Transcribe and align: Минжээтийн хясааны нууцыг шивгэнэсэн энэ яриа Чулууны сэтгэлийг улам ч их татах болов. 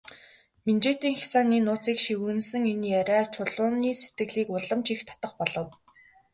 Минжээтийн 0.65 1.15
хясааны 1.19 1.57
нууцыг 1.61 1.97
шивгэнэсэн 2.03 2.63
энэ 2.73 2.87
яриа 2.99 3.23
Чулууны 3.33 3.91
сэтгэлийг 4.01 4.49
улам 4.57 4.79
ч 4.85 4.87
их 4.95 5.01
татах 5.07 5.33
болов. 5.39 5.69